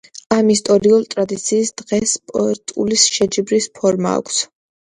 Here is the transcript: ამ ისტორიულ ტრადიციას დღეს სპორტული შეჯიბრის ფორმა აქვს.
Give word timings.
ამ 0.35 0.47
ისტორიულ 0.53 1.03
ტრადიციას 1.11 1.71
დღეს 1.83 2.15
სპორტული 2.15 2.99
შეჯიბრის 3.05 3.69
ფორმა 3.77 4.19
აქვს. 4.23 4.43